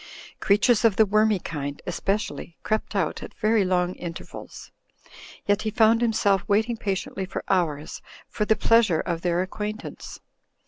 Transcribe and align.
Creatures 0.39 0.83
of 0.83 0.95
the 0.95 1.05
wormy 1.05 1.37
kind, 1.37 1.79
especially, 1.85 2.57
crept 2.63 2.95
out 2.95 3.21
at 3.21 3.35
very 3.35 3.63
long 3.63 3.93
inter 3.97 4.23
vals; 4.25 4.71
yet 5.45 5.61
he 5.61 5.69
found 5.69 6.01
himself 6.01 6.43
waiting 6.47 6.75
patiently 6.75 7.23
for 7.27 7.43
hours 7.49 8.01
for 8.27 8.43
the 8.43 8.55
pleasure 8.55 9.01
of 9.01 9.21
their 9.21 9.43
acquaintance. 9.43 10.19